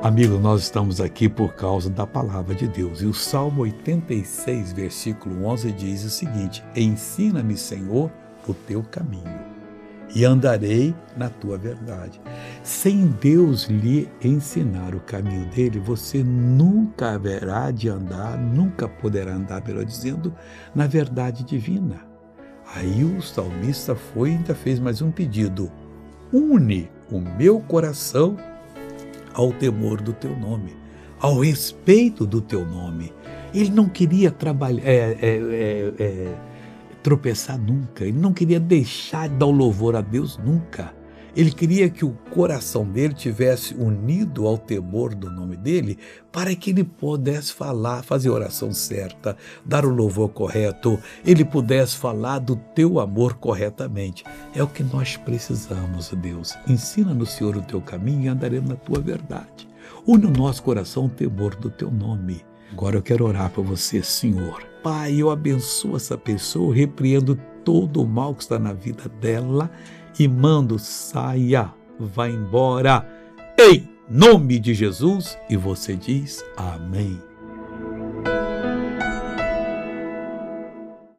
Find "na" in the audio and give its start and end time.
11.16-11.28, 20.72-20.86, 58.70-58.74, 68.58-68.72